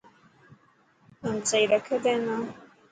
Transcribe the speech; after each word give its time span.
رنگ 1.23 1.41
سهي 1.49 1.65
رکيو 1.71 1.97
تو 2.03 2.11
نه. 2.25 2.35